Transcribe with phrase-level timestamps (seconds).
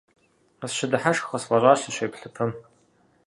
[0.59, 2.51] Къысщыдыхьэшх къысфӀэщӀащ, сыщеплъыпэм.